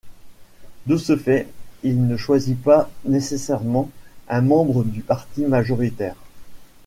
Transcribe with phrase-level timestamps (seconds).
[0.87, 1.47] De ce fait,
[1.83, 3.91] il ne choisit pas nécessairement
[4.29, 6.15] un membre du parti majoritaire.